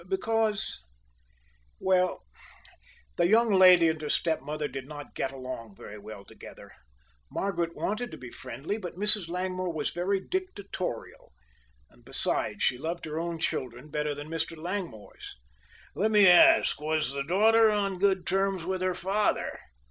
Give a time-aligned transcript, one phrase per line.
[0.09, 0.79] "Because
[1.79, 2.23] well,
[3.17, 6.71] the young lady and her stepmother did not get along very well together.
[7.29, 9.27] Margaret wanted to be friendly, but Mrs.
[9.29, 11.31] Langmore was very dictatorial,
[11.87, 14.57] and besides she loved her own children better than Mr.
[14.57, 15.35] Langmore's."
[15.93, 19.59] "Let me ask, was the daughter on good terms with her father?"